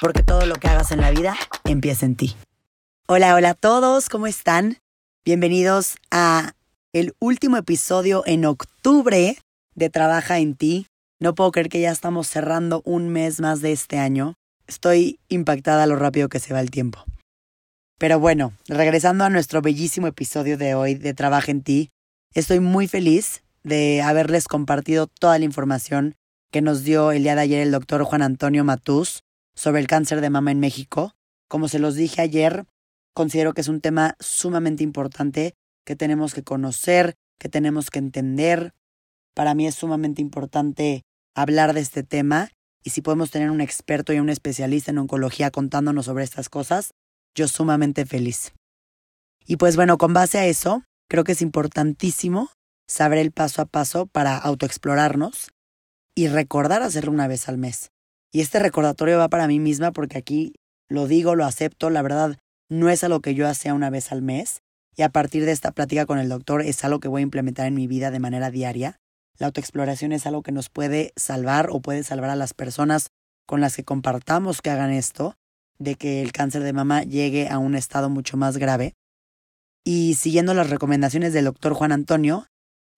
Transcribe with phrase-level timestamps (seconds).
[0.00, 2.36] porque todo lo que hagas en la vida empieza en ti.
[3.06, 4.78] Hola, hola a todos, ¿cómo están?
[5.24, 6.52] Bienvenidos a
[6.92, 9.38] el último episodio en octubre
[9.74, 10.86] de Trabaja en ti.
[11.20, 14.34] No puedo creer que ya estamos cerrando un mes más de este año.
[14.66, 17.04] Estoy impactada lo rápido que se va el tiempo.
[17.98, 21.90] Pero bueno, regresando a nuestro bellísimo episodio de hoy de Trabaja en ti,
[22.34, 26.14] estoy muy feliz de haberles compartido toda la información
[26.52, 29.22] que nos dio el día de ayer el doctor Juan Antonio Matús
[29.58, 31.16] sobre el cáncer de mama en México.
[31.48, 32.64] Como se los dije ayer,
[33.12, 38.72] considero que es un tema sumamente importante que tenemos que conocer, que tenemos que entender.
[39.34, 41.02] Para mí es sumamente importante
[41.34, 42.50] hablar de este tema
[42.84, 46.92] y si podemos tener un experto y un especialista en oncología contándonos sobre estas cosas,
[47.34, 48.52] yo sumamente feliz.
[49.44, 52.48] Y pues bueno, con base a eso, creo que es importantísimo
[52.86, 55.50] saber el paso a paso para autoexplorarnos
[56.14, 57.90] y recordar hacerlo una vez al mes.
[58.32, 60.54] Y este recordatorio va para mí misma porque aquí
[60.88, 64.22] lo digo, lo acepto, la verdad no es algo que yo hacía una vez al
[64.22, 64.60] mes
[64.96, 67.66] y a partir de esta plática con el doctor es algo que voy a implementar
[67.66, 68.98] en mi vida de manera diaria.
[69.38, 73.10] La autoexploración es algo que nos puede salvar o puede salvar a las personas
[73.46, 75.36] con las que compartamos que hagan esto,
[75.78, 78.94] de que el cáncer de mama llegue a un estado mucho más grave.
[79.84, 82.46] Y siguiendo las recomendaciones del doctor Juan Antonio,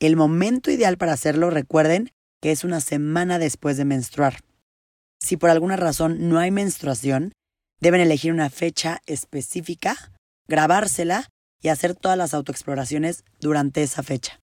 [0.00, 4.38] el momento ideal para hacerlo, recuerden que es una semana después de menstruar.
[5.20, 7.32] Si por alguna razón no hay menstruación,
[7.80, 10.12] deben elegir una fecha específica,
[10.48, 11.28] grabársela
[11.62, 14.40] y hacer todas las autoexploraciones durante esa fecha.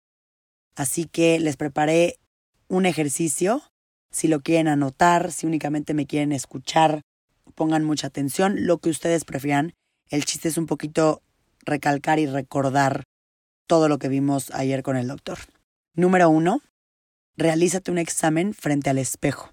[0.76, 2.20] Así que les preparé
[2.68, 3.64] un ejercicio.
[4.12, 7.02] Si lo quieren anotar, si únicamente me quieren escuchar,
[7.56, 9.74] pongan mucha atención, lo que ustedes prefieran.
[10.10, 11.22] El chiste es un poquito
[11.66, 13.04] recalcar y recordar
[13.68, 15.40] todo lo que vimos ayer con el doctor.
[15.94, 16.62] Número uno,
[17.36, 19.52] realízate un examen frente al espejo.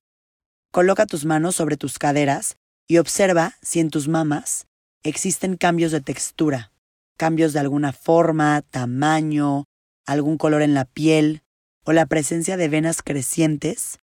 [0.74, 2.56] Coloca tus manos sobre tus caderas
[2.88, 4.66] y observa si en tus mamas
[5.04, 6.72] existen cambios de textura,
[7.16, 9.66] cambios de alguna forma, tamaño,
[10.04, 11.42] algún color en la piel
[11.84, 14.00] o la presencia de venas crecientes,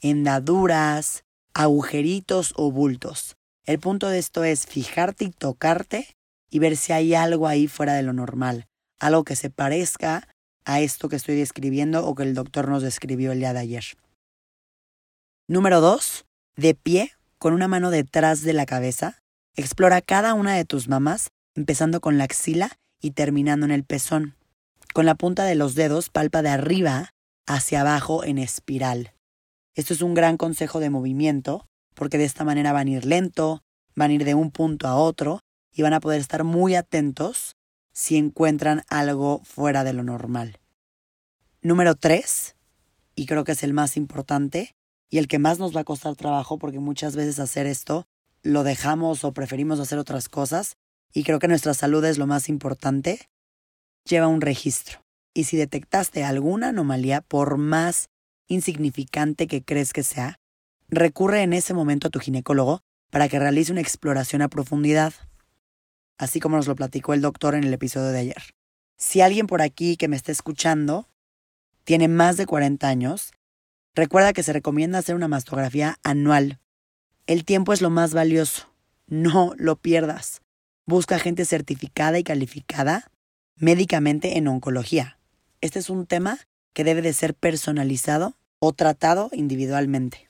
[0.00, 3.36] hendaduras, agujeritos o bultos.
[3.66, 6.16] El punto de esto es fijarte y tocarte
[6.48, 8.68] y ver si hay algo ahí fuera de lo normal,
[9.00, 10.26] algo que se parezca
[10.64, 13.84] a esto que estoy describiendo o que el doctor nos describió el día de ayer.
[15.48, 16.26] Número 2.
[16.56, 19.22] De pie, con una mano detrás de la cabeza,
[19.54, 24.34] explora cada una de tus mamas, empezando con la axila y terminando en el pezón.
[24.92, 27.10] Con la punta de los dedos palpa de arriba
[27.46, 29.12] hacia abajo en espiral.
[29.76, 33.62] Esto es un gran consejo de movimiento, porque de esta manera van a ir lento,
[33.94, 35.38] van a ir de un punto a otro
[35.72, 37.54] y van a poder estar muy atentos
[37.92, 40.58] si encuentran algo fuera de lo normal.
[41.62, 42.56] Número 3,
[43.14, 44.74] y creo que es el más importante,
[45.10, 48.06] y el que más nos va a costar trabajo porque muchas veces hacer esto
[48.42, 50.76] lo dejamos o preferimos hacer otras cosas
[51.12, 53.28] y creo que nuestra salud es lo más importante,
[54.04, 55.00] lleva un registro.
[55.34, 58.08] Y si detectaste alguna anomalía, por más
[58.48, 60.38] insignificante que crees que sea,
[60.88, 62.80] recurre en ese momento a tu ginecólogo
[63.10, 65.12] para que realice una exploración a profundidad,
[66.18, 68.54] así como nos lo platicó el doctor en el episodio de ayer.
[68.96, 71.08] Si alguien por aquí que me está escuchando
[71.84, 73.32] tiene más de 40 años,
[73.96, 76.60] Recuerda que se recomienda hacer una mastografía anual.
[77.26, 78.68] El tiempo es lo más valioso.
[79.06, 80.42] No lo pierdas.
[80.84, 83.10] Busca gente certificada y calificada
[83.56, 85.18] médicamente en oncología.
[85.62, 86.38] Este es un tema
[86.74, 90.28] que debe de ser personalizado o tratado individualmente.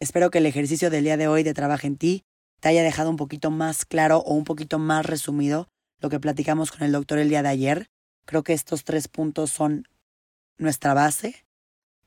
[0.00, 2.24] Espero que el ejercicio del día de hoy de Trabaja en ti
[2.60, 5.68] te haya dejado un poquito más claro o un poquito más resumido
[5.98, 7.90] lo que platicamos con el doctor el día de ayer.
[8.24, 9.86] Creo que estos tres puntos son
[10.56, 11.44] nuestra base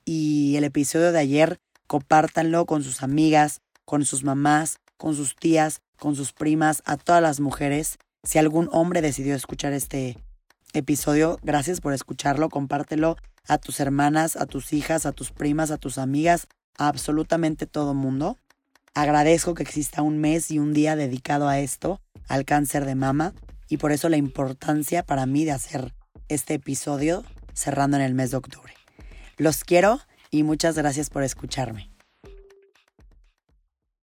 [0.05, 5.81] y el episodio de ayer compártanlo con sus amigas, con sus mamás, con sus tías,
[5.97, 7.97] con sus primas, a todas las mujeres.
[8.23, 10.17] Si algún hombre decidió escuchar este
[10.73, 13.17] episodio, gracias por escucharlo, compártelo
[13.47, 16.47] a tus hermanas, a tus hijas, a tus primas, a tus amigas,
[16.77, 18.37] a absolutamente todo mundo.
[18.95, 23.33] Agradezco que exista un mes y un día dedicado a esto, al cáncer de mama,
[23.67, 25.93] y por eso la importancia para mí de hacer
[26.27, 27.23] este episodio
[27.53, 28.73] cerrando en el mes de octubre.
[29.37, 29.99] Los quiero
[30.29, 31.92] y muchas gracias por escucharme.